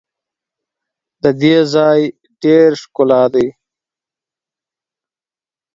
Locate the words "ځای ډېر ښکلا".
1.73-3.23